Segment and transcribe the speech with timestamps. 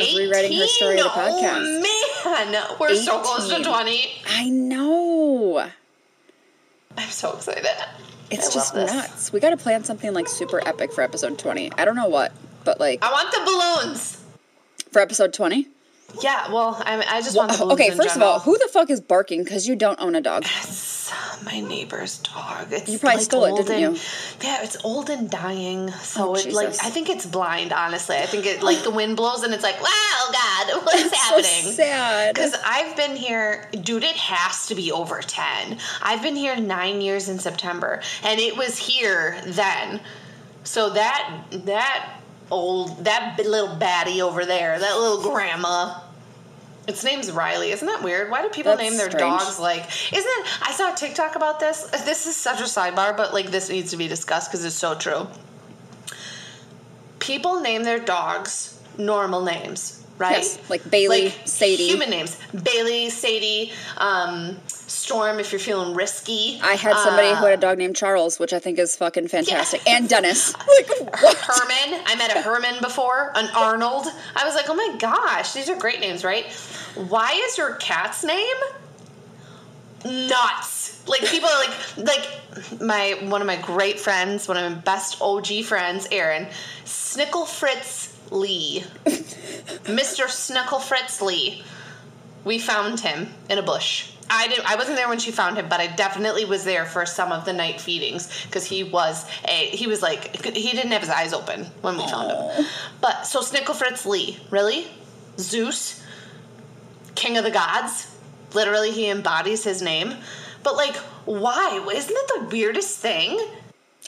[0.00, 0.06] Hi.
[0.06, 1.80] Of Rewriting Her Story, the oh, podcast.
[2.24, 2.76] Oh, man.
[2.80, 3.02] We're 18.
[3.02, 4.10] so close to 20.
[4.28, 5.68] I know.
[6.96, 7.66] I'm so excited.
[8.30, 9.32] It's I just nuts.
[9.32, 11.72] We got to plan something like super epic for episode 20.
[11.76, 12.32] I don't know what,
[12.64, 13.04] but like.
[13.04, 14.24] I want the balloons.
[14.90, 15.68] For episode 20?
[16.22, 17.80] Yeah, well, I, I just want balloons.
[17.80, 18.30] Okay, first general.
[18.30, 20.44] of all, who the fuck is barking because you don't own a dog?
[20.44, 21.00] It's
[21.44, 22.72] my neighbor's dog.
[22.72, 24.02] It's you probably like stole it, didn't and, you?
[24.42, 25.90] Yeah, it's old and dying.
[25.90, 27.72] So oh, it like I think it's blind.
[27.72, 31.44] Honestly, I think it like the wind blows and it's like, wow, God, what's happening?
[31.44, 32.34] So sad.
[32.34, 34.04] Because I've been here, dude.
[34.04, 35.78] It has to be over ten.
[36.02, 40.00] I've been here nine years in September, and it was here then.
[40.64, 46.00] So that that old that little baddie over there, that little grandma.
[46.90, 47.70] Its name's Riley.
[47.70, 48.30] Isn't that weird?
[48.30, 49.40] Why do people That's name their strange.
[49.40, 49.86] dogs like?
[50.12, 50.46] Isn't it?
[50.62, 51.84] I saw a TikTok about this.
[52.04, 54.96] This is such a sidebar, but like this needs to be discussed because it's so
[54.96, 55.28] true.
[57.20, 60.38] People name their dogs normal names, right?
[60.38, 61.86] Yes, like Bailey, like Sadie.
[61.88, 64.56] Human names: Bailey, Sadie, um,
[64.90, 65.38] Storm.
[65.38, 68.52] If you're feeling risky, I had somebody uh, who had a dog named Charles, which
[68.52, 70.54] I think is fucking fantastic, and Dennis.
[70.70, 71.36] Like what?
[71.36, 72.00] Herman.
[72.06, 74.06] I met a Herman before, an Arnold.
[74.36, 76.46] I was like, oh my gosh, these are great names, right?
[76.94, 78.56] Why is your cat's name
[80.04, 81.06] nuts?
[81.06, 85.20] Like people are like like my one of my great friends, one of my best
[85.20, 86.46] OG friends, Aaron,
[86.84, 88.84] Snickle Fritz Lee.
[89.04, 90.26] Mr.
[90.26, 91.62] Snickle Fritz Lee.
[92.44, 94.12] We found him in a bush.
[94.30, 94.70] I didn't.
[94.70, 97.44] I wasn't there when she found him, but I definitely was there for some of
[97.44, 99.66] the night feedings because he was a.
[99.66, 102.66] He was like he didn't have his eyes open when we found him.
[103.00, 104.86] But so Snickle Fritz Lee, really,
[105.38, 106.04] Zeus,
[107.16, 108.06] King of the Gods.
[108.54, 110.14] Literally, he embodies his name.
[110.62, 111.84] But like, why?
[111.92, 113.38] Isn't that the weirdest thing?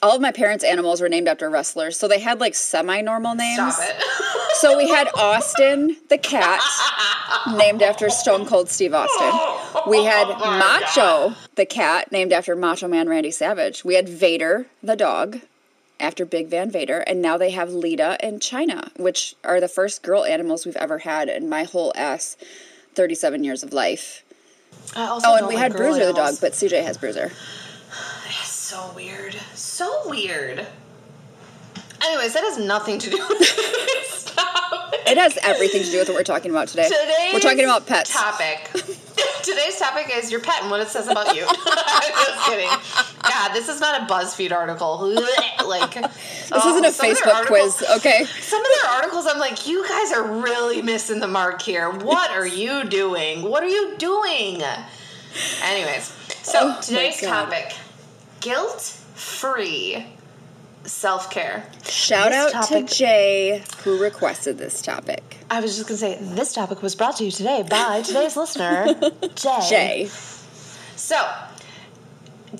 [0.02, 3.74] All of my parents' animals were named after wrestlers, so they had like semi-normal names.
[3.74, 4.02] Stop it.
[4.54, 6.60] So we had Austin the cat,
[7.56, 9.32] named after Stone Cold Steve Austin.
[9.90, 13.84] We had Oh Macho the cat, named after Macho Man Randy Savage.
[13.84, 15.40] We had Vader the dog,
[15.98, 20.02] after Big Van Vader, and now they have Lita and Chyna, which are the first
[20.02, 22.36] girl animals we've ever had in my whole ass
[22.94, 24.22] 37 years of life.
[24.94, 27.32] I also Oh, and we like had Bruiser the dog, but CJ has Bruiser.
[28.72, 29.36] So weird.
[29.52, 30.66] So weird.
[32.02, 35.00] Anyways, that has nothing to do with this topic.
[35.06, 36.84] It has everything to do with what we're talking about today.
[36.84, 38.14] Today's we're talking about pets.
[38.14, 38.70] Topic.
[39.42, 41.42] Today's topic is your pet and what it says about you.
[41.46, 42.70] Just kidding.
[43.22, 45.14] God, this is not a BuzzFeed article.
[45.66, 48.24] Like This isn't a oh, Facebook quiz, okay?
[48.24, 51.90] Some of their articles, I'm like, you guys are really missing the mark here.
[51.90, 53.42] What are you doing?
[53.42, 54.62] What are you doing?
[55.62, 56.04] Anyways,
[56.42, 57.20] so Oh today's
[58.44, 58.54] God.
[58.68, 58.82] topic:
[59.14, 60.06] guilt-free
[60.84, 61.64] self-care.
[61.84, 65.38] Shout This out topic- to Jay who requested this topic.
[65.50, 68.86] I was just gonna say this topic was brought to you today by today's listener,
[69.34, 69.60] Jay.
[69.68, 70.10] Jay.
[70.96, 71.16] So,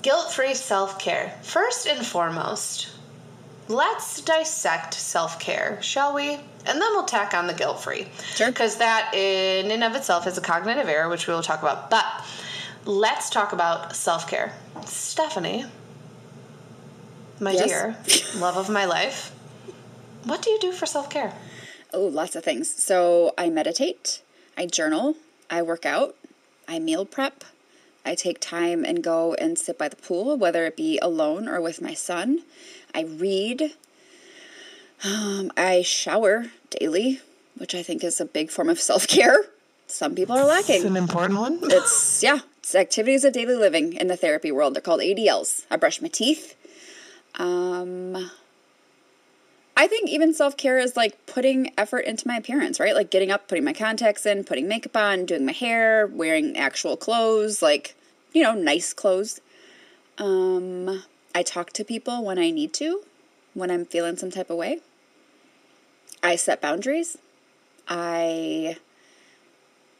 [0.01, 1.33] guilt-free self-care.
[1.43, 2.89] First and foremost,
[3.67, 6.33] let's dissect self-care, shall we?
[6.65, 8.07] And then we'll tack on the guilt-free.
[8.35, 8.47] Sure.
[8.47, 11.89] Because that in and of itself is a cognitive error, which we will talk about.
[11.89, 12.05] But
[12.85, 14.53] let's talk about self-care.
[14.85, 15.65] Stephanie,
[17.39, 17.65] my Yes?
[17.65, 17.97] dear,
[18.41, 19.31] love of my life,
[20.23, 21.33] what do you do for self-care?
[21.93, 22.73] Oh, lots of things.
[22.81, 24.21] So I meditate,
[24.57, 25.15] I journal,
[25.49, 26.15] I work out,
[26.67, 27.43] I meal prep,
[28.05, 31.61] I take time and go and sit by the pool, whether it be alone or
[31.61, 32.39] with my son.
[32.93, 33.73] I read.
[35.05, 37.21] Um, I shower daily,
[37.57, 39.37] which I think is a big form of self care.
[39.87, 40.77] Some people are lacking.
[40.77, 41.59] It's an important one.
[41.63, 44.73] It's yeah, it's activities of daily living in the therapy world.
[44.73, 45.65] They're called ADLs.
[45.69, 46.55] I brush my teeth.
[47.35, 48.31] Um
[49.75, 52.95] I think even self care is like putting effort into my appearance, right?
[52.95, 56.95] Like getting up, putting my contacts in, putting makeup on, doing my hair, wearing actual
[56.95, 57.95] clothes, like,
[58.31, 59.41] you know, nice clothes.
[60.17, 61.03] Um,
[61.35, 63.01] I talk to people when I need to,
[63.53, 64.79] when I'm feeling some type of way.
[66.21, 67.17] I set boundaries.
[67.89, 68.77] I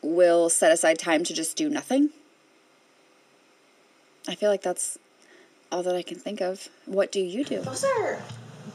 [0.02, 2.12] will set aside time to just do nothing.
[4.28, 4.98] I feel like that's
[5.72, 6.70] all that I can think of.
[6.86, 7.62] What do you do?
[7.62, 8.22] Those are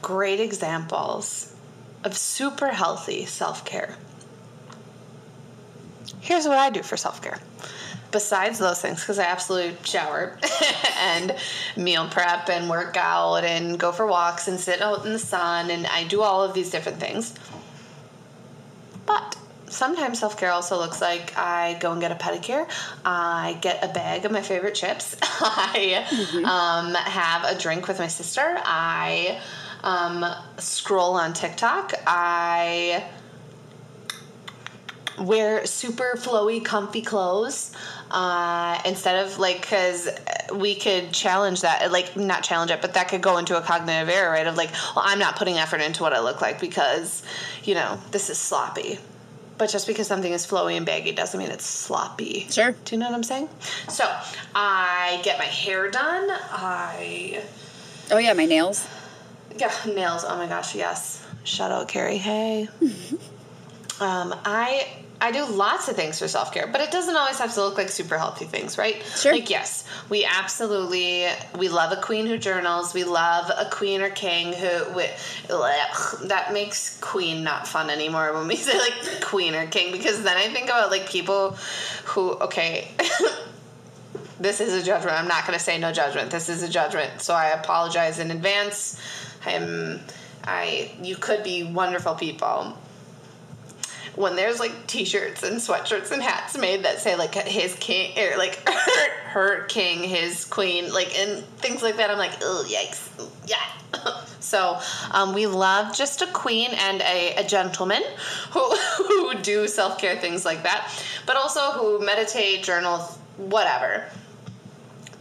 [0.01, 1.55] great examples
[2.03, 3.95] of super healthy self care.
[6.21, 7.39] Here's what I do for self care
[8.11, 10.37] besides those things, because I absolutely shower
[10.97, 11.35] and
[11.77, 15.69] meal prep and work out and go for walks and sit out in the sun
[15.69, 17.35] and I do all of these different things.
[19.05, 19.37] But
[19.69, 22.69] sometimes self care also looks like I go and get a pedicure.
[23.05, 25.15] I get a bag of my favorite chips.
[25.21, 26.05] I
[26.45, 28.41] um, have a drink with my sister.
[28.63, 29.41] I
[29.83, 30.25] um,
[30.57, 31.93] scroll on TikTok.
[32.05, 33.05] I
[35.19, 37.75] wear super flowy, comfy clothes
[38.11, 40.09] uh, instead of like because
[40.53, 44.09] we could challenge that, like not challenge it, but that could go into a cognitive
[44.09, 44.47] error, right?
[44.47, 47.23] Of like, well, I'm not putting effort into what I look like because
[47.63, 48.99] you know this is sloppy.
[49.59, 52.47] But just because something is flowy and baggy doesn't mean it's sloppy.
[52.49, 52.71] Sure.
[52.85, 53.49] Do you know what I'm saying?
[53.89, 54.05] So
[54.55, 56.27] I get my hair done.
[56.31, 57.43] I
[58.09, 58.87] Oh yeah, my nails.
[59.57, 60.23] yeah, nails.
[60.25, 61.23] Oh my gosh, yes.
[61.43, 62.17] Shout out Carrie.
[62.17, 62.69] Hey.
[63.99, 64.87] um, I
[65.21, 67.77] I do lots of things for self care, but it doesn't always have to look
[67.77, 69.03] like super healthy things, right?
[69.03, 69.33] Sure.
[69.33, 71.27] Like yes, we absolutely
[71.57, 72.93] we love a queen who journals.
[72.93, 78.47] We love a queen or king who with that makes queen not fun anymore when
[78.47, 81.51] we say like queen or king because then I think about like people
[82.05, 82.87] who okay.
[84.39, 85.17] this is a judgment.
[85.17, 86.31] I'm not going to say no judgment.
[86.31, 87.21] This is a judgment.
[87.21, 89.01] So I apologize in advance.
[89.45, 89.99] I'm
[90.45, 92.77] I you could be wonderful people.
[94.15, 98.37] When there's like t-shirts and sweatshirts and hats made that say like his king or
[98.37, 98.67] like
[99.25, 103.09] her, king, his queen, like and things like that, I'm like, oh yikes,
[103.45, 103.57] yeah.
[104.39, 104.79] so
[105.11, 108.03] um, we love just a queen and a, a gentleman
[108.51, 110.91] who who do self care things like that,
[111.25, 112.99] but also who meditate, journal,
[113.37, 114.05] whatever.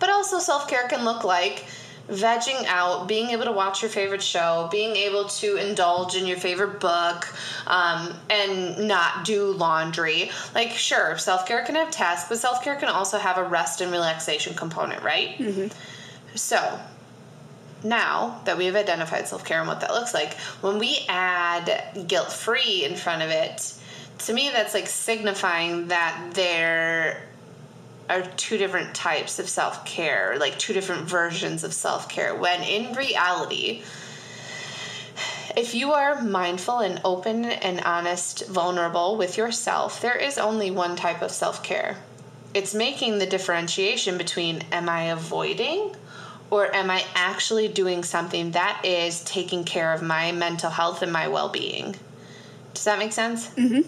[0.01, 1.65] But also, self care can look like
[2.09, 6.39] vegging out, being able to watch your favorite show, being able to indulge in your
[6.39, 7.33] favorite book,
[7.67, 10.31] um, and not do laundry.
[10.55, 13.81] Like, sure, self care can have tasks, but self care can also have a rest
[13.81, 15.39] and relaxation component, right?
[16.35, 16.81] So,
[17.85, 22.33] now that we've identified self care and what that looks like, when we add guilt
[22.33, 23.75] free in front of it,
[24.21, 27.28] to me, that's like signifying that there
[28.09, 32.35] are two different types of self care, like two different versions of self care.
[32.35, 33.83] When in reality,
[35.57, 40.97] if you are mindful and open and honest, vulnerable with yourself, there is only one
[40.97, 41.97] type of self care.
[42.55, 45.95] It's making the differentiation between am I avoiding
[46.51, 51.13] or am I actually doing something that is taking care of my mental health and
[51.13, 51.95] my well being?
[52.75, 53.49] Does that make sense?
[53.51, 53.81] Mm-hmm.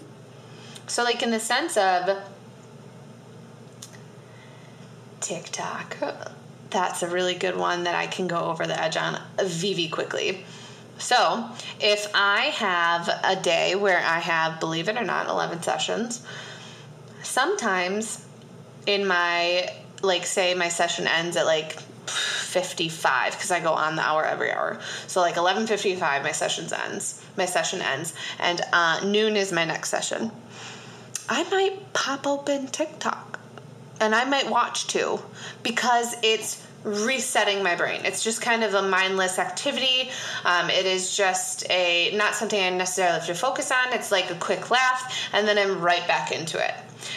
[0.87, 2.17] So, like, in the sense of,
[5.21, 5.97] TikTok.
[6.69, 10.43] That's a really good one that I can go over the edge on Vivi quickly.
[10.97, 16.23] So, if I have a day where I have, believe it or not, 11 sessions,
[17.23, 18.25] sometimes
[18.85, 19.69] in my,
[20.03, 24.51] like, say my session ends at like 55 because I go on the hour every
[24.51, 24.79] hour.
[25.07, 27.23] So like 11:55 my session ends.
[27.37, 30.31] My session ends and uh, noon is my next session.
[31.29, 33.39] I might pop open TikTok
[34.01, 35.19] and I might watch too
[35.63, 38.01] because it's resetting my brain.
[38.03, 40.09] It's just kind of a mindless activity.
[40.45, 43.93] Um, it is just a not something I necessarily have to focus on.
[43.93, 46.73] It's like a quick laugh, and then I'm right back into it.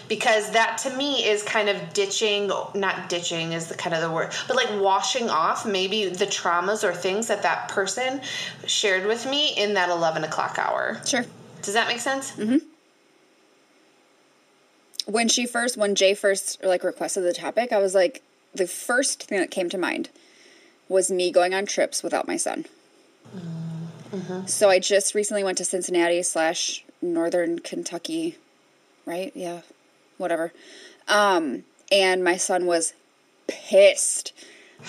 [0.09, 4.11] Because that to me is kind of ditching, not ditching is the kind of the
[4.11, 8.21] word, but like washing off maybe the traumas or things that that person
[8.67, 11.01] shared with me in that 11 o'clock hour.
[11.07, 11.25] Sure.
[11.63, 12.37] Does that make sense?
[15.07, 18.23] When she first when Jay first like requested the topic, I was like
[18.55, 20.11] the first thing that came to mind
[20.89, 22.67] was me going on trips without my son.
[24.47, 28.39] So I just recently went to Cincinnati slash Northern Kentucky,
[29.07, 29.33] right?
[29.35, 29.63] Yeah,
[30.19, 30.53] whatever.
[31.09, 32.95] Um, and my son was
[33.47, 34.33] pissed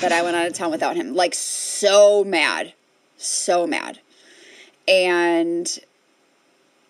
[0.02, 2.74] that I went out of town without him, like so mad,
[3.18, 4.00] so mad.
[4.88, 5.80] And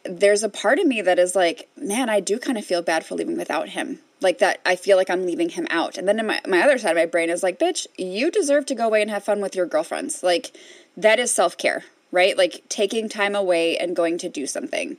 [0.06, 3.06] there's a part of me that is like, man, I do kind of feel bad
[3.06, 4.00] for leaving without him.
[4.22, 5.98] Like that, I feel like I'm leaving him out.
[5.98, 8.76] And then my, my other side of my brain is like, bitch, you deserve to
[8.76, 10.24] go away and have fun with your girlfriends.
[10.24, 10.56] Like,
[10.96, 12.38] that is self care, right?
[12.38, 14.98] Like, taking time away and going to do something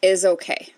[0.00, 0.72] is okay.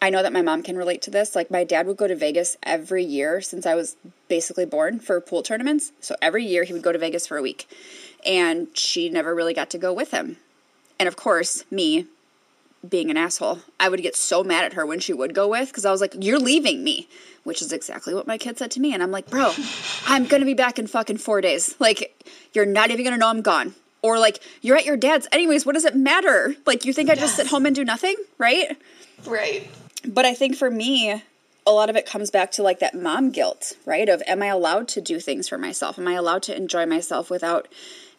[0.00, 1.34] I know that my mom can relate to this.
[1.34, 3.96] Like, my dad would go to Vegas every year since I was
[4.28, 5.92] basically born for pool tournaments.
[6.00, 7.68] So every year he would go to Vegas for a week.
[8.26, 10.36] And she never really got to go with him.
[10.98, 12.06] And of course, me,
[12.88, 13.60] being an asshole.
[13.78, 16.00] I would get so mad at her when she would go with because I was
[16.00, 17.08] like, You're leaving me,
[17.44, 18.94] which is exactly what my kid said to me.
[18.94, 19.52] And I'm like, Bro,
[20.06, 21.74] I'm going to be back in fucking four days.
[21.78, 23.74] Like, you're not even going to know I'm gone.
[24.02, 25.26] Or like, you're at your dad's.
[25.32, 26.54] Anyways, what does it matter?
[26.66, 28.16] Like, you think I just sit home and do nothing?
[28.38, 28.76] Right?
[29.24, 29.70] Right.
[30.06, 31.22] But I think for me,
[31.66, 34.08] a lot of it comes back to like that mom guilt, right?
[34.08, 35.98] Of am I allowed to do things for myself?
[35.98, 37.68] Am I allowed to enjoy myself without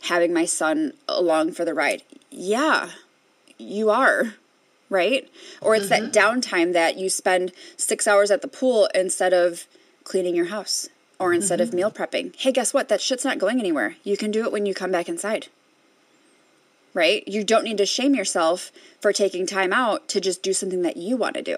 [0.03, 2.01] having my son along for the ride?
[2.31, 2.89] Yeah,
[3.57, 4.34] you are,
[4.89, 5.30] right?
[5.62, 6.12] Or it's that mm-hmm.
[6.12, 9.65] downtime that you spend six hours at the pool instead of
[10.04, 10.89] cleaning your house
[11.20, 12.04] or instead of meal mm-hmm.
[12.04, 12.36] prepping.
[12.36, 12.89] Hey, guess what?
[12.89, 13.96] That shit's not going anywhere.
[14.04, 15.48] You can do it when you come back inside.
[16.94, 17.27] Right?
[17.27, 20.98] You don't need to shame yourself for taking time out to just do something that
[20.98, 21.58] you want to do.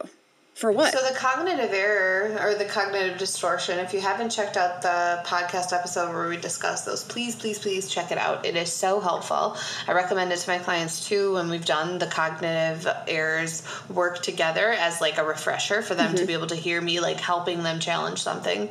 [0.57, 0.91] For what?
[0.91, 5.71] So the cognitive error or the cognitive distortion, if you haven't checked out the podcast
[5.71, 8.43] episode where we discuss those, please, please, please check it out.
[8.43, 9.55] It is so helpful.
[9.87, 14.71] I recommend it to my clients too when we've done the cognitive errors work together
[14.71, 16.25] as like a refresher for them to mm-hmm.
[16.25, 18.67] be able to hear me like helping them challenge something.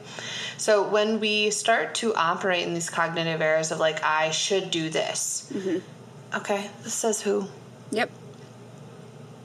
[0.56, 4.90] So when we start to operate in these cognitive errors of like I should do
[4.90, 5.52] this.
[5.54, 6.36] Mm-hmm.
[6.36, 7.46] Okay, this says who?
[7.92, 8.10] yep.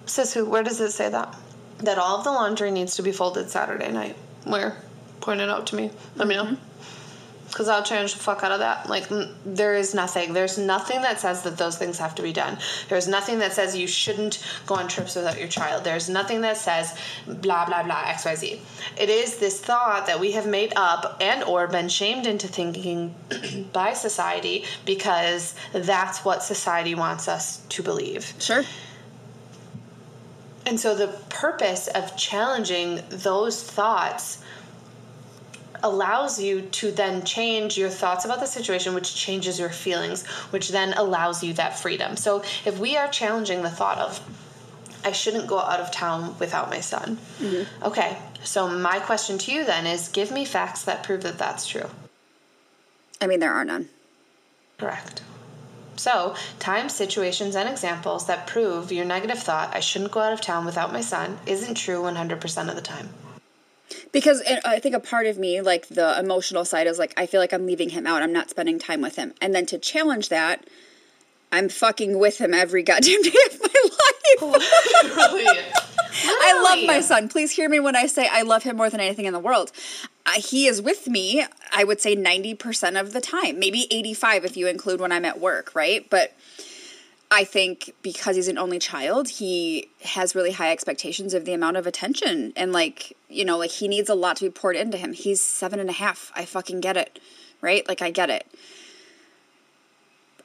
[0.07, 0.49] Says who?
[0.49, 1.35] Where does it say that?
[1.81, 4.15] That all of the laundry needs to be folded Saturday night.
[4.43, 4.77] Where?
[5.19, 5.91] Point it out to me.
[6.15, 6.45] Let me know.
[6.45, 6.55] Mm-hmm.
[7.47, 8.87] Because I'll change the fuck out of that.
[8.87, 10.31] Like, n- there is nothing.
[10.31, 12.57] There's nothing that says that those things have to be done.
[12.87, 15.83] There's nothing that says you shouldn't go on trips without your child.
[15.83, 16.97] There's nothing that says
[17.27, 18.57] blah, blah, blah, XYZ.
[18.97, 23.13] It is this thought that we have made up and or been shamed into thinking
[23.73, 28.33] by society because that's what society wants us to believe.
[28.39, 28.63] Sure.
[30.65, 34.43] And so the purpose of challenging those thoughts
[35.83, 40.69] allows you to then change your thoughts about the situation, which changes your feelings, which
[40.69, 42.15] then allows you that freedom.
[42.15, 44.19] So if we are challenging the thought of,
[45.03, 47.17] I shouldn't go out of town without my son.
[47.39, 47.83] Mm-hmm.
[47.83, 51.67] Okay, so my question to you then is give me facts that prove that that's
[51.67, 51.89] true.
[53.19, 53.89] I mean, there are none.
[54.77, 55.23] Correct.
[56.01, 60.41] So, time, situations, and examples that prove your negative thought, I shouldn't go out of
[60.41, 63.09] town without my son, isn't true 100% of the time.
[64.11, 67.27] Because it, I think a part of me, like the emotional side, is like, I
[67.27, 68.23] feel like I'm leaving him out.
[68.23, 69.35] I'm not spending time with him.
[69.41, 70.65] And then to challenge that,
[71.51, 74.63] I'm fucking with him every goddamn day of my life.
[75.03, 75.59] Literally.
[76.13, 77.29] I love my son.
[77.29, 79.71] Please hear me when I say I love him more than anything in the world.
[80.25, 84.57] Uh, he is with me, I would say 90% of the time, maybe 85 if
[84.57, 86.07] you include when I'm at work, right?
[86.09, 86.35] But
[87.31, 91.77] I think because he's an only child, he has really high expectations of the amount
[91.77, 92.51] of attention.
[92.55, 95.13] And, like, you know, like he needs a lot to be poured into him.
[95.13, 96.31] He's seven and a half.
[96.35, 97.19] I fucking get it,
[97.61, 97.87] right?
[97.87, 98.45] Like, I get it.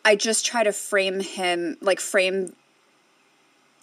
[0.05, 2.55] I just try to frame him, like, frame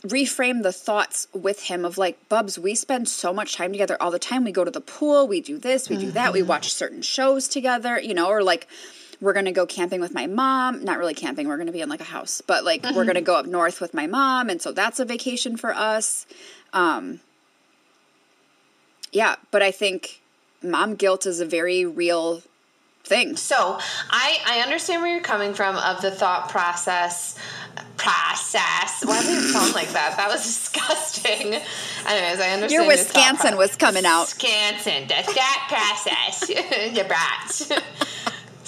[0.04, 4.12] reframe the thoughts with him of like bubs we spend so much time together all
[4.12, 4.44] the time.
[4.44, 7.48] We go to the pool we do this we do that we watch certain shows
[7.48, 8.68] together you know or like
[9.22, 10.84] we're gonna go camping with my mom.
[10.84, 13.36] Not really camping we're gonna be in like a house but like we're gonna go
[13.36, 16.26] up north with my mom and so that's a vacation for us.
[16.74, 17.22] Um
[19.14, 20.22] yeah but i think
[20.64, 22.42] mom guilt is a very real
[23.04, 23.78] thing So,
[24.10, 27.38] I, I understand where you're coming from of the thought process.
[27.98, 29.04] Process.
[29.06, 30.16] Why did it sound like that?
[30.18, 31.54] That was disgusting.
[31.54, 32.72] Anyways, I understand.
[32.72, 36.40] your your wisconsin pro- was coming out Wisconsin, the thought process.
[36.48, 37.72] the brats.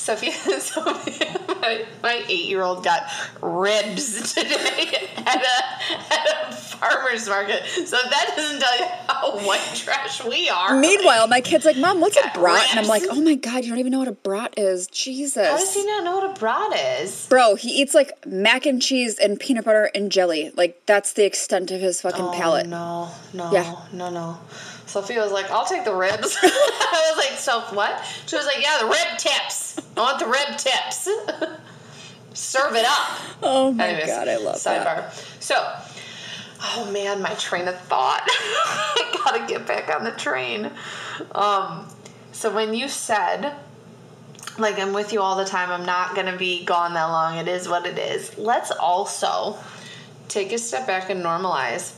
[0.06, 3.04] Sophia, Sophia my, my eight year old got
[3.42, 7.66] ribs today at a, at a farmer's market.
[7.66, 10.80] So that doesn't tell you how white trash we are.
[10.80, 13.70] Meanwhile, my kid's like, "Mom, what's a brat?" And I'm like, "Oh my god, you
[13.70, 16.40] don't even know what a brat is, Jesus!" How does he not know what a
[16.40, 17.26] brat is?
[17.28, 20.52] Bro, he eats like mac and cheese and peanut butter and jelly.
[20.56, 22.68] Like that's the extent of his fucking oh, palate.
[22.68, 23.76] Oh, No, no, Yeah.
[23.92, 24.40] no, no.
[24.86, 26.38] Sophia was like, I'll take the ribs.
[26.44, 28.04] I was like, so what?
[28.28, 29.80] She was like, yeah, the rib tips.
[29.98, 31.10] I want the rib tips.
[32.34, 33.20] Serve it up.
[33.42, 34.84] Oh my Anyways, god, I love sidebar.
[34.84, 35.14] that.
[35.40, 35.56] So,
[36.62, 38.22] oh man, my train of thought.
[38.28, 40.70] I gotta get back on the train.
[41.34, 41.88] Um,
[42.32, 43.54] so when you said,
[44.58, 47.48] like, I'm with you all the time, I'm not gonna be gone that long, it
[47.48, 48.38] is what it is.
[48.38, 49.58] Let's also
[50.28, 51.94] take a step back and normalize.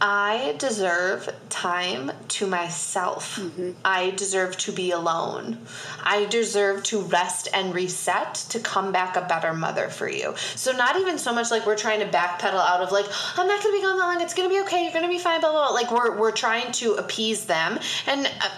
[0.00, 3.38] I deserve time to myself.
[3.84, 5.58] I deserve to be alone.
[6.02, 10.34] I deserve to rest and reset to come back a better mother for you.
[10.56, 13.62] So, not even so much like we're trying to backpedal out of like, I'm not
[13.62, 15.68] gonna be gone that long, it's gonna be okay, you're gonna be fine, blah, blah,
[15.68, 15.74] blah.
[15.74, 17.78] Like, we're, we're trying to appease them.
[18.06, 18.48] And uh,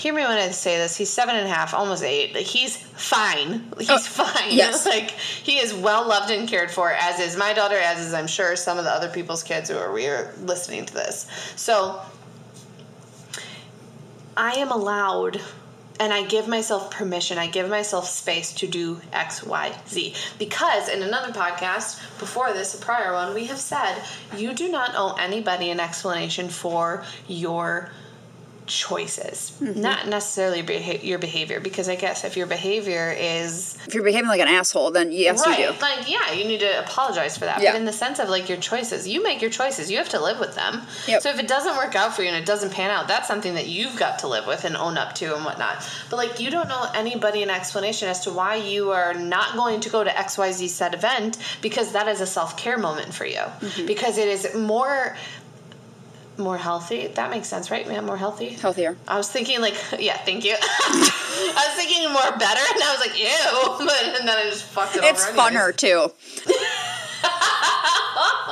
[0.00, 2.34] hear me when I say this, he's seven and a half, almost eight.
[2.34, 3.70] He's fine.
[3.78, 4.48] He's Oh, fine.
[4.50, 4.86] yes.
[4.86, 8.26] like, he is well loved and cared for, as is my daughter, as is, I'm
[8.26, 11.26] sure, some of the other people's kids who are, we are listening to this.
[11.56, 12.00] So,
[14.38, 15.38] I am allowed
[15.98, 20.14] and I give myself permission, I give myself space to do X, Y, Z.
[20.38, 24.02] Because in another podcast before this, a prior one, we have said
[24.34, 27.90] you do not owe anybody an explanation for your
[28.70, 29.80] choices, Mm-hmm.
[29.80, 31.60] not necessarily beha- your behavior.
[31.60, 35.44] Because I guess if your behavior is If you're behaving like an asshole, then yes,
[35.46, 35.80] right, you do.
[35.80, 37.60] like yeah, you need to apologize for that.
[37.62, 37.72] Yeah.
[37.72, 39.90] But in the sense of like your choices, you make your choices.
[39.90, 40.82] You have to live with them.
[41.08, 41.22] Yep.
[41.22, 43.54] So if it doesn't work out for you and it doesn't pan out, that's something
[43.54, 45.86] that you've got to live with and own up to and whatnot.
[46.08, 49.80] But like you don't know anybody an explanation as to why you are not going
[49.80, 53.38] to go to XYZ said event because that is a self care moment for you.
[53.38, 53.86] Mm-hmm.
[53.86, 55.16] Because it is more
[56.40, 57.06] more healthy.
[57.08, 57.86] That makes sense, right?
[57.86, 58.50] Yeah, more healthy.
[58.50, 58.96] Healthier.
[59.06, 60.56] I was thinking like, yeah, thank you.
[60.60, 64.64] I was thinking more better, and I was like, ew, but and then I just
[64.64, 66.10] fucked it It's funner too.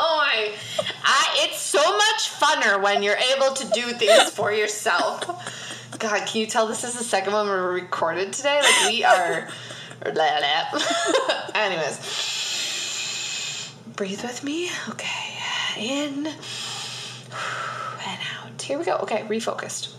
[0.01, 0.53] Oh my!
[1.05, 5.27] I, it's so much funner when you're able to do things for yourself.
[5.99, 8.61] God, can you tell this is the second one we're recorded today?
[8.63, 9.49] Like we are.
[11.55, 11.99] Anyways,
[13.97, 14.71] breathe with me.
[14.91, 15.35] Okay,
[15.77, 16.29] in.
[18.69, 18.97] Here we go.
[18.97, 19.98] Okay, refocused.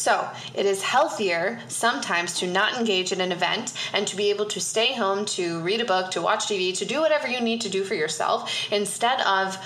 [0.00, 4.46] So, it is healthier sometimes to not engage in an event and to be able
[4.46, 7.60] to stay home, to read a book, to watch TV, to do whatever you need
[7.60, 9.58] to do for yourself instead of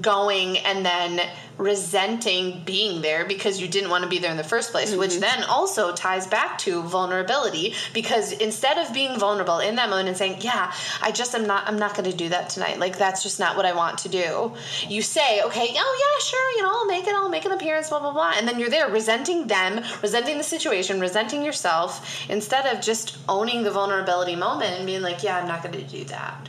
[0.00, 1.20] going and then
[1.58, 5.12] resenting being there because you didn't want to be there in the first place, which
[5.12, 5.20] mm-hmm.
[5.20, 10.16] then also ties back to vulnerability because instead of being vulnerable in that moment and
[10.16, 12.78] saying, "Yeah, I just am not I'm not going to do that tonight.
[12.78, 14.52] Like that's just not what I want to do."
[14.88, 17.14] You say, "Okay, oh yeah, sure, you know, I'll make it.
[17.14, 20.44] I'll make an appearance, blah blah blah." And then you're there resenting them, resenting the
[20.44, 25.48] situation, resenting yourself instead of just owning the vulnerability moment and being like, "Yeah, I'm
[25.48, 26.48] not going to do that."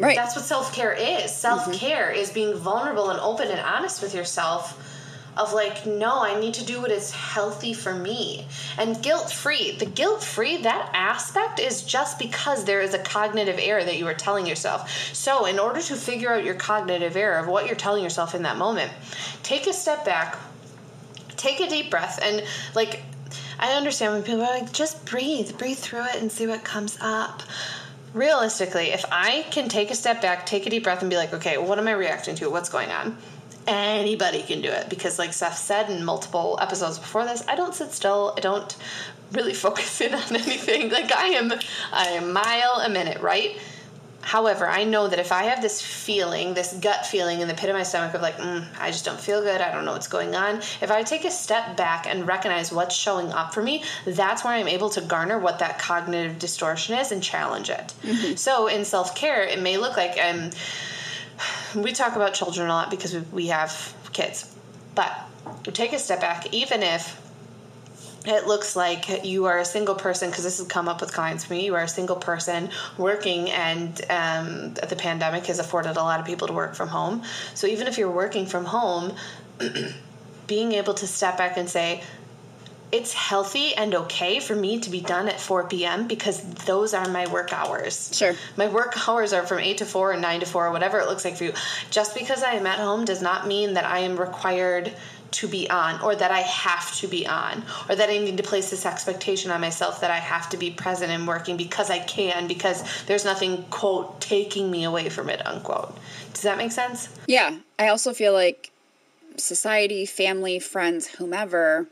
[0.00, 0.16] Right.
[0.16, 1.34] That's what self care is.
[1.34, 2.20] Self care mm-hmm.
[2.20, 4.86] is being vulnerable and open and honest with yourself.
[5.36, 8.46] Of like, no, I need to do what is healthy for me.
[8.76, 9.70] And guilt free.
[9.70, 14.08] The guilt free, that aspect is just because there is a cognitive error that you
[14.08, 14.90] are telling yourself.
[15.14, 18.42] So, in order to figure out your cognitive error of what you're telling yourself in
[18.42, 18.90] that moment,
[19.44, 20.36] take a step back,
[21.40, 22.44] take a deep breath, and
[22.74, 23.02] like,
[23.58, 26.98] I understand when people are like, just breathe, breathe through it and see what comes
[27.00, 27.42] up
[28.14, 31.32] realistically, if I can take a step back, take a deep breath, and be like,
[31.32, 32.50] okay, what am I reacting to?
[32.50, 33.16] What's going on?
[33.66, 37.74] Anybody can do it because, like Steph said in multiple episodes before this, I don't
[37.74, 38.34] sit still.
[38.36, 38.76] I don't
[39.32, 40.90] really focus in on anything.
[40.90, 41.52] Like I am,
[41.92, 43.58] I am mile a minute, right?
[44.22, 47.70] However, I know that if I have this feeling, this gut feeling in the pit
[47.70, 50.08] of my stomach of like, mm, I just don't feel good, I don't know what's
[50.08, 53.82] going on, if I take a step back and recognize what's showing up for me,
[54.04, 57.94] that's where I'm able to garner what that cognitive distortion is and challenge it.
[58.38, 60.50] So in self care, it may look like I'm.
[61.74, 64.54] We talk about children a lot because we, we have kids,
[64.94, 65.12] but
[65.64, 67.18] take a step back, even if
[68.26, 71.44] it looks like you are a single person because this has come up with clients
[71.44, 71.64] for me.
[71.64, 76.26] You are a single person working and um, the pandemic has afforded a lot of
[76.26, 77.22] people to work from home.
[77.54, 79.14] So even if you're working from home
[80.46, 82.02] being able to step back and say
[82.92, 87.08] it's healthy and okay for me to be done at 4 p.m because those are
[87.08, 88.10] my work hours.
[88.14, 88.34] Sure.
[88.56, 91.06] my work hours are from 8 to 4 and 9 to 4 or whatever it
[91.06, 91.52] looks like for you.
[91.90, 94.92] Just because i am at home does not mean that i am required
[95.32, 98.42] to be on or that i have to be on or that i need to
[98.42, 101.98] place this expectation on myself that i have to be present and working because i
[102.00, 105.96] can because there's nothing quote taking me away from it unquote
[106.32, 107.58] does that make sense Yeah.
[107.78, 108.70] I also feel like
[109.36, 111.86] society, family, friends, whomever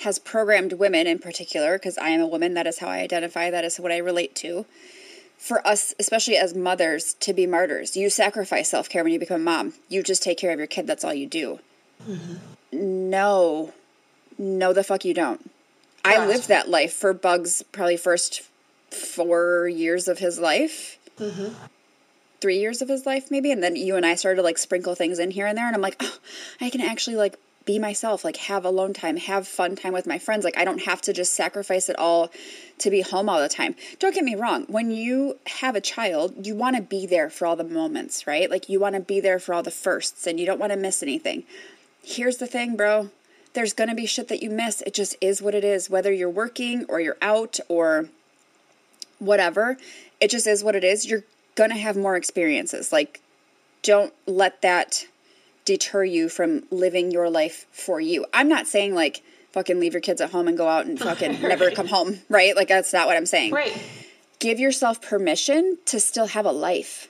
[0.00, 3.50] has programmed women in particular, because I am a woman, that is how I identify,
[3.50, 4.66] that is what I relate to.
[5.38, 7.96] For us, especially as mothers, to be martyrs.
[7.96, 9.74] You sacrifice self care when you become a mom.
[9.88, 11.60] You just take care of your kid, that's all you do.
[12.06, 12.34] Mm-hmm.
[12.76, 13.72] No.
[14.38, 15.50] No, the fuck you don't.
[16.04, 18.42] I lived that life for Bugs probably first
[18.90, 20.98] four years of his life.
[21.18, 21.54] Mm-hmm.
[22.40, 23.50] Three years of his life maybe?
[23.50, 25.74] And then you and i started to like sprinkle things in here and there and
[25.74, 26.18] i'm like oh,
[26.60, 30.18] i can actually like be myself like have alone time have fun time with my
[30.18, 30.44] friends.
[30.44, 32.30] Like i don't have to just sacrifice it all
[32.78, 33.74] to be home all the time.
[33.98, 34.66] Don't get me wrong.
[34.68, 38.50] When you have a child you want to be there for all the moments right?
[38.50, 40.78] Like you want to be there for all the firsts and you don't want to
[40.78, 41.44] miss anything
[42.06, 43.10] here's the thing bro
[43.52, 46.30] there's gonna be shit that you miss it just is what it is whether you're
[46.30, 48.08] working or you're out or
[49.18, 49.76] whatever.
[50.20, 51.06] It just is what it is.
[51.06, 52.92] You're going to have more experiences.
[52.92, 53.20] Like,
[53.82, 55.06] don't let that
[55.64, 58.24] deter you from living your life for you.
[58.32, 61.40] I'm not saying, like, fucking leave your kids at home and go out and fucking
[61.42, 62.54] never come home, right?
[62.54, 63.52] Like, that's not what I'm saying.
[63.52, 63.76] right
[64.38, 67.08] Give yourself permission to still have a life.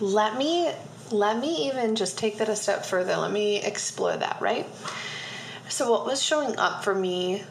[0.00, 0.72] let me
[1.14, 4.66] let me even just take that a step further let me explore that right
[5.68, 7.44] So what was showing up for me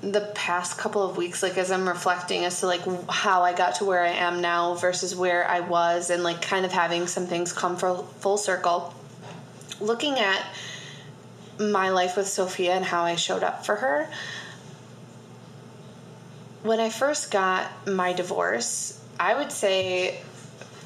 [0.00, 3.74] the past couple of weeks like as I'm reflecting as to like how I got
[3.76, 7.26] to where I am now versus where I was and like kind of having some
[7.26, 8.94] things come full, full circle.
[9.80, 10.42] Looking at
[11.58, 14.08] my life with Sophia and how I showed up for her.
[16.62, 20.20] When I first got my divorce, I would say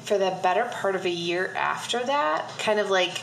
[0.05, 3.21] for the better part of a year after that, kind of like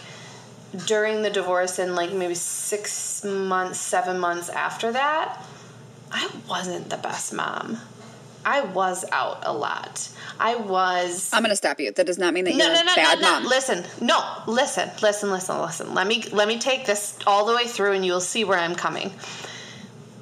[0.87, 5.45] during the divorce and like maybe six months, seven months after that,
[6.11, 7.79] I wasn't the best mom.
[8.45, 10.09] I was out a lot.
[10.41, 11.31] I was.
[11.33, 11.93] I'm gonna stop you.
[11.93, 13.31] That does not mean that No, you're no, a no, bad no, no.
[13.41, 13.45] mom.
[13.49, 15.95] Listen, no, listen, listen, listen, listen.
[15.95, 18.75] Let me let me take this all the way through, and you'll see where I'm
[18.75, 19.13] coming.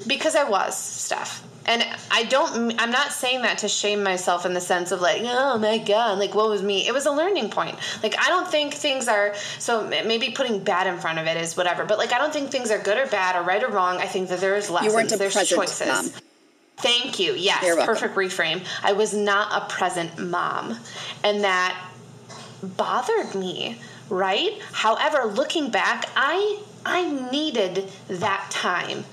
[0.07, 2.75] Because I was Steph, and I don't.
[2.81, 6.19] I'm not saying that to shame myself in the sense of like, oh my god,
[6.19, 6.87] like what was me?
[6.87, 7.77] It was a learning point.
[8.03, 9.87] Like I don't think things are so.
[9.87, 12.73] Maybe putting bad in front of it is whatever, but like I don't think things
[12.73, 13.99] are good or bad or right or wrong.
[13.99, 14.93] I think that there is lessons.
[14.93, 15.87] You weren't a There's present choices.
[15.87, 16.11] mom.
[16.79, 17.35] Thank you.
[17.35, 18.67] Yes, perfect reframe.
[18.83, 20.77] I was not a present mom,
[21.23, 21.81] and that
[22.63, 23.79] bothered me,
[24.09, 24.61] right?
[24.73, 29.05] However, looking back, I I needed that time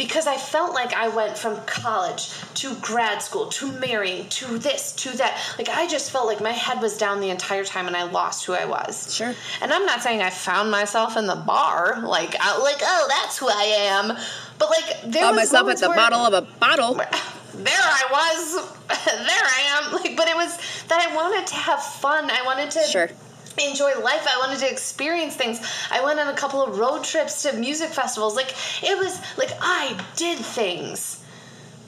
[0.00, 4.92] because I felt like I went from college to grad school to marrying to this
[4.92, 5.38] to that.
[5.58, 8.46] Like I just felt like my head was down the entire time and I lost
[8.46, 9.14] who I was.
[9.14, 9.34] Sure.
[9.60, 13.36] And I'm not saying I found myself in the bar, like I, like oh that's
[13.36, 14.16] who I am,
[14.58, 16.94] but like there Found was myself at the where- bottle of a bottle.
[17.54, 18.74] there I was.
[19.04, 19.92] there I am.
[19.92, 20.56] Like, but it was
[20.88, 22.30] that I wanted to have fun.
[22.30, 23.10] I wanted to Sure.
[23.58, 24.26] Enjoy life.
[24.28, 25.60] I wanted to experience things.
[25.90, 28.36] I went on a couple of road trips to music festivals.
[28.36, 31.22] Like it was like I did things,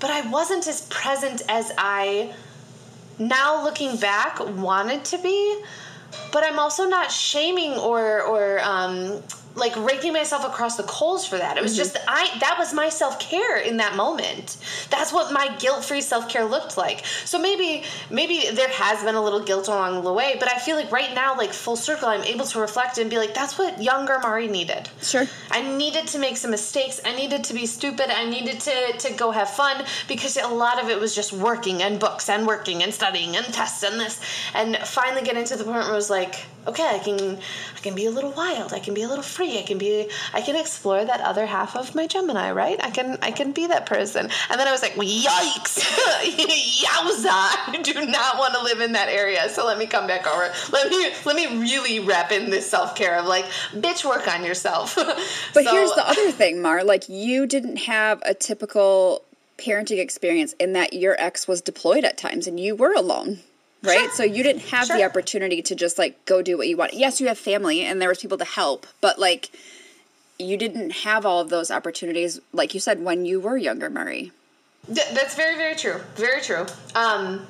[0.01, 2.35] but I wasn't as present as I
[3.19, 5.63] now looking back wanted to be.
[6.31, 9.23] But I'm also not shaming or or um,
[9.55, 11.57] like raking myself across the coals for that.
[11.57, 11.79] It was mm-hmm.
[11.79, 14.57] just I that was my self care in that moment.
[14.91, 17.05] That's what my guilt free self care looked like.
[17.25, 20.77] So maybe maybe there has been a little guilt along the way, but I feel
[20.77, 23.83] like right now, like full circle, I'm able to reflect and be like, that's what
[23.83, 24.89] younger Mari needed.
[25.03, 25.27] Sure.
[25.51, 27.01] I needed to make some mistakes.
[27.05, 28.11] I needed to be stupid.
[28.11, 31.83] I needed to, to go have fun because a lot of it was just working
[31.83, 34.21] and books and working and studying and tests and this.
[34.55, 36.37] And finally getting to the point where it was like,
[36.67, 37.39] okay, I can
[37.77, 38.73] I can be a little wild.
[38.73, 39.42] I can be a little free.
[39.43, 42.83] I can be I can explore that other half of my Gemini, right?
[42.83, 44.29] I can I can be that person.
[44.51, 45.81] And then I was like, yikes,
[46.85, 47.29] yowza!
[47.29, 49.49] I do not want to live in that area.
[49.49, 50.53] So let me come back over.
[50.73, 54.45] Let me let me really wrap in this self care of like, bitch, work on
[54.45, 54.99] yourself.
[55.55, 56.85] But here's the other thing, Mar.
[56.85, 59.23] Like you didn't have a typical
[59.59, 63.41] parenting experience in that your ex was deployed at times and you were alone.
[63.83, 63.99] Right?
[63.99, 64.11] Sure.
[64.13, 66.95] So you didn't have the opportunity to just like go do what you want.
[66.95, 69.51] Yes, you have family and there was people to help, but like
[70.39, 74.33] you didn't have all of those opportunities, like you said, when you were younger, Mari.
[74.87, 76.01] Th- that's very, very true.
[76.17, 76.67] Very true.
[76.95, 77.47] Um,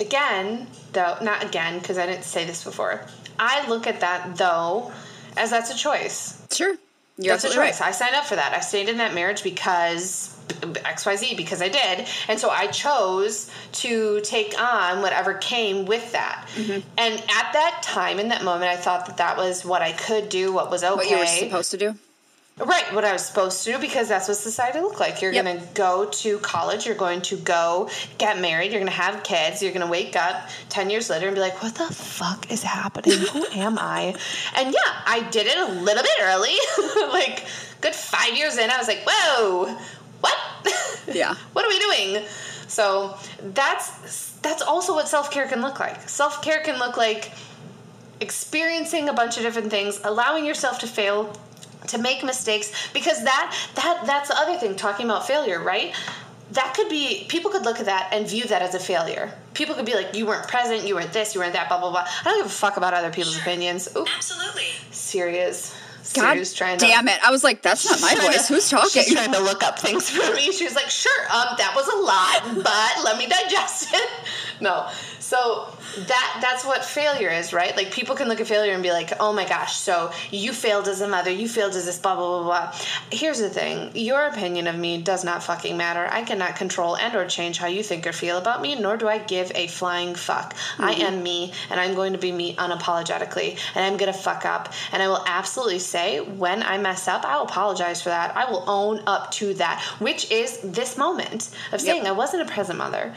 [0.00, 3.04] again, though, not again, because I didn't say this before.
[3.38, 4.92] I look at that, though,
[5.36, 6.46] as that's a choice.
[6.52, 6.76] Sure.
[7.16, 7.80] You're That's a choice.
[7.80, 7.88] right.
[7.88, 8.54] I signed up for that.
[8.54, 12.06] I stayed in that marriage because XYZ, because I did.
[12.28, 16.48] And so I chose to take on whatever came with that.
[16.54, 16.80] Mm-hmm.
[16.98, 20.28] And at that time, in that moment, I thought that that was what I could
[20.28, 20.94] do, what was okay.
[20.94, 21.94] What you were supposed to do.
[22.56, 25.20] Right, what I was supposed to do because that's what society looked like.
[25.20, 25.44] You're Yep.
[25.44, 29.24] going to go to college, you're going to go get married, you're going to have
[29.24, 32.52] kids, you're going to wake up 10 years later and be like, what the fuck
[32.52, 33.18] is happening?
[33.18, 34.14] Who am I?
[34.56, 36.54] And yeah, I did it a little bit early.
[37.12, 37.44] like,
[37.80, 39.76] good five years in, I was like, whoa,
[40.20, 40.38] what?
[41.12, 41.34] Yeah.
[41.54, 42.24] what are we doing?
[42.68, 43.16] So
[43.52, 46.08] that's that's also what self care can look like.
[46.08, 47.30] Self care can look like
[48.20, 51.32] experiencing a bunch of different things, allowing yourself to fail,
[51.88, 54.76] to make mistakes, because that that that's the other thing.
[54.76, 55.94] Talking about failure, right?
[56.52, 59.32] That could be people could look at that and view that as a failure.
[59.54, 60.86] People could be like, "You weren't present.
[60.86, 61.34] You weren't this.
[61.34, 62.06] You weren't that." Blah blah blah.
[62.06, 63.88] I don't give a fuck about other people's opinions.
[63.96, 64.68] Oop, Absolutely.
[64.90, 65.74] serious
[66.12, 67.18] God Siri's trying to damn it.
[67.24, 68.46] I was like, that's not my voice.
[68.46, 69.02] Who's talking?
[69.04, 70.52] She's trying to look up things for me.
[70.52, 74.10] She was like, "Sure, um, that was a lot, but let me digest it."
[74.60, 74.88] No,
[75.24, 75.66] so
[76.06, 77.74] that that's what failure is, right?
[77.74, 80.86] Like people can look at failure and be like, "Oh my gosh, so you failed
[80.86, 82.74] as a mother, you failed as this, blah blah blah blah."
[83.10, 86.06] Here's the thing: your opinion of me does not fucking matter.
[86.10, 89.08] I cannot control and or change how you think or feel about me, nor do
[89.08, 90.54] I give a flying fuck.
[90.78, 91.02] I mm-hmm.
[91.02, 95.02] am me, and I'm going to be me unapologetically, and I'm gonna fuck up, and
[95.02, 98.36] I will absolutely say when I mess up, I will apologize for that.
[98.36, 102.52] I will own up to that, which is this moment of saying I wasn't a
[102.52, 103.14] present mother.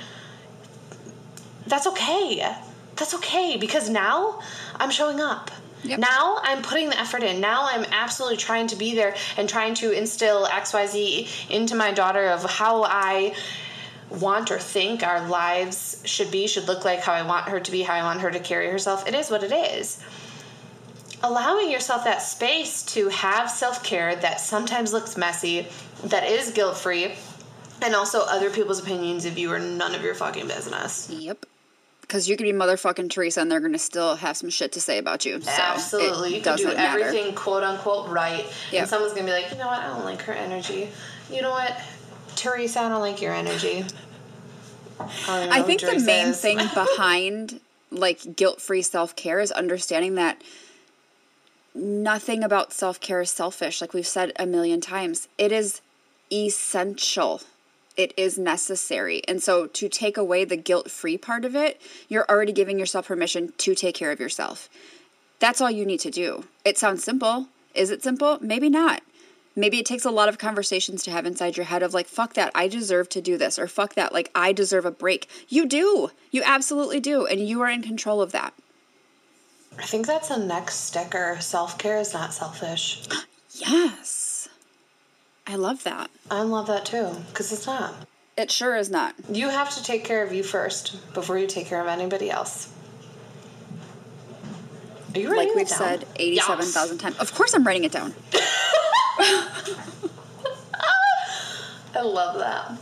[1.68, 2.56] That's okay.
[2.96, 4.42] That's okay because now
[4.76, 5.52] I'm showing up.
[5.84, 6.00] Yep.
[6.00, 7.40] Now I'm putting the effort in.
[7.40, 12.28] Now I'm absolutely trying to be there and trying to instill XYZ into my daughter
[12.28, 13.36] of how I
[14.10, 17.72] want or think our lives should be, should look like, how I want her to
[17.72, 19.08] be, how I want her to carry herself.
[19.08, 20.04] It is what it is.
[21.24, 25.68] Allowing yourself that space to have self care that sometimes looks messy,
[26.06, 27.16] that is guilt free,
[27.82, 31.10] and also other people's opinions of you are none of your fucking business.
[31.10, 31.46] Yep.
[32.08, 34.82] Because you could be motherfucking Teresa and they're going to still have some shit to
[34.82, 35.41] say about you.
[35.41, 36.36] So Absolutely.
[36.36, 37.04] You can do doesn't matter.
[37.04, 38.46] everything quote unquote right.
[38.72, 38.82] Yep.
[38.82, 39.80] And someone's going to be like, you know what?
[39.80, 40.89] I don't like her energy.
[41.30, 41.78] You know what?
[42.36, 43.84] Teresa, I don't like your energy.
[45.00, 46.41] I, I think the main is.
[46.41, 47.60] thing behind
[47.91, 50.41] like guilt free self care is understanding that
[51.74, 55.28] nothing about self care is selfish, like we've said a million times.
[55.38, 55.82] It is
[56.32, 57.41] essential.
[57.98, 59.24] It is necessary.
[59.28, 63.08] And so to take away the guilt free part of it, you're already giving yourself
[63.08, 64.70] permission to take care of yourself.
[65.40, 66.46] That's all you need to do.
[66.64, 67.48] It sounds simple.
[67.74, 68.38] Is it simple?
[68.40, 69.02] Maybe not.
[69.56, 72.36] Maybe it takes a lot of conversations to have inside your head of like, fuck
[72.36, 75.28] that, I deserve to do this, or fuck that, like, I deserve a break.
[75.50, 76.12] You do.
[76.30, 77.26] You absolutely do.
[77.26, 78.54] And you are in control of that.
[79.80, 81.38] I think that's the next sticker.
[81.40, 83.08] Self care is not selfish.
[83.60, 84.27] Yes.
[85.48, 86.10] I love that.
[86.30, 87.94] I love that too, because it's not.
[88.36, 89.16] It sure is not.
[89.32, 92.72] You have to take care of you first before you take care of anybody else.
[95.16, 97.18] Are you writing Like we've said 87,000 times.
[97.18, 98.14] Of course I'm writing it down.
[101.96, 102.74] I love that.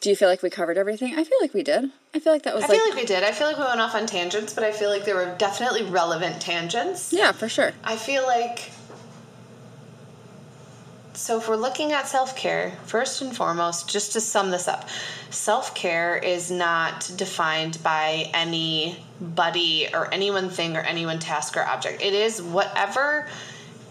[0.00, 1.18] Do you feel like we covered everything?
[1.18, 1.90] I feel like we did.
[2.14, 3.24] I feel like that was I like, feel like we did.
[3.24, 5.82] I feel like we went off on tangents, but I feel like there were definitely
[5.82, 7.12] relevant tangents.
[7.12, 7.72] yeah, for sure.
[7.82, 8.70] I feel like
[11.18, 14.88] so if we're looking at self-care, first and foremost, just to sum this up,
[15.30, 21.64] self-care is not defined by anybody or any one thing or any one task or
[21.64, 22.02] object.
[22.02, 23.26] It is whatever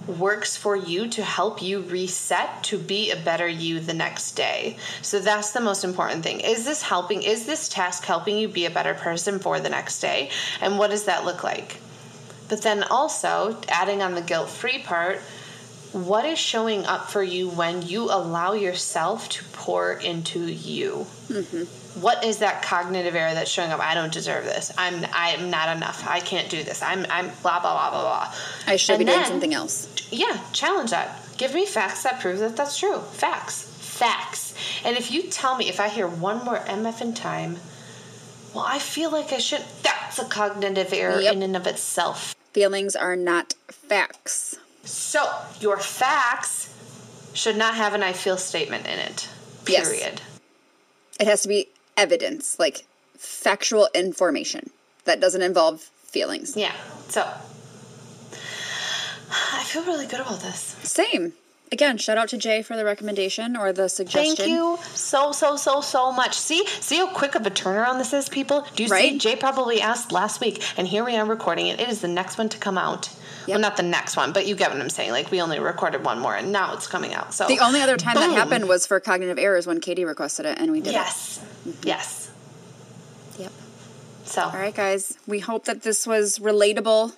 [0.08, 4.78] works for you to help you reset to be a better you the next day.
[5.02, 6.40] So that's the most important thing.
[6.40, 7.24] Is this helping?
[7.24, 10.30] Is this task helping you be a better person for the next day?
[10.62, 11.82] And what does that look like?
[12.48, 15.20] But then also, adding on the guilt free part,
[15.94, 21.06] what is showing up for you when you allow yourself to pour into you?
[21.30, 21.64] Mm-hmm.
[22.02, 23.80] What is that cognitive error that's showing up?
[23.80, 24.72] I don't deserve this.
[24.78, 26.08] I'm I'm not enough.
[26.08, 26.82] I can't do this.
[26.84, 28.34] I'm I'm blah blah blah blah blah.
[28.68, 29.88] I should And be doing something else.
[30.12, 31.20] Yeah, challenge that.
[31.38, 33.00] Give me facts that prove that that's true.
[33.00, 33.64] Facts.
[33.64, 34.54] Facts.
[34.86, 37.58] And if you tell me, if I hear one more MF in time,
[38.54, 39.64] well, I feel like I should.
[39.82, 41.34] That's a cognitive error Yep.
[41.34, 42.36] in and of itself.
[42.54, 44.56] Feelings are not facts.
[44.88, 46.74] So, your facts
[47.34, 49.30] should not have an I feel statement in it.
[49.68, 49.90] Yes.
[49.90, 50.22] Period.
[51.20, 52.86] It has to be evidence, like
[53.18, 54.70] factual information
[55.04, 56.56] that doesn't involve feelings.
[56.56, 56.74] Yeah.
[57.10, 57.22] So,
[59.30, 60.78] I feel really good about this.
[60.84, 61.34] Same.
[61.72, 64.36] Again, shout out to Jay for the recommendation or the suggestion.
[64.36, 66.34] Thank you so, so, so, so much.
[66.36, 68.66] See, see how quick of a turnaround this is, people?
[68.76, 69.18] Do you see?
[69.18, 71.80] Jay probably asked last week, and here we are recording it.
[71.80, 73.10] It is the next one to come out.
[73.48, 75.12] Well, not the next one, but you get what I'm saying.
[75.12, 77.34] Like, we only recorded one more, and now it's coming out.
[77.34, 78.32] So The only other time Boom.
[78.32, 80.94] that happened was for cognitive errors when Katie requested it and we did it.
[80.94, 81.40] Yes.
[81.68, 81.88] Mm-hmm.
[81.88, 82.32] Yes.
[83.40, 83.52] Yep.
[84.26, 85.18] So, All right, guys.
[85.28, 87.14] We hope that this was relatable.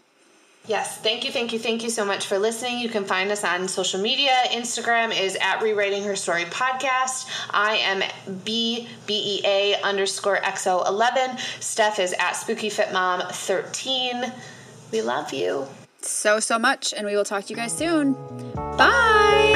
[0.68, 2.78] Yes, thank you, thank you, thank you so much for listening.
[2.80, 4.32] You can find us on social media.
[4.50, 7.28] Instagram is at Rewriting Her Story Podcast.
[7.50, 8.04] I am
[8.44, 11.38] B B E A underscore XO eleven.
[11.60, 14.32] Steph is at Spooky Fit Mom thirteen.
[14.92, 15.66] We love you.
[16.02, 18.14] so, so much, and we will talk to you guys soon.
[18.78, 19.49] Bye.